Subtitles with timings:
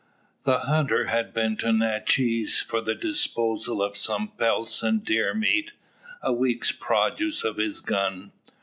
[0.45, 5.73] The hunter had been to Natchez for the disposal of some pelts and deer meat,
[6.23, 8.31] a week's produce of his gun.